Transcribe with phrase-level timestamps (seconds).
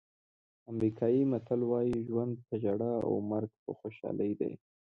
[0.71, 4.51] امریکایي متل وایي ژوند په ژړا او مرګ په خوشحالۍ دی.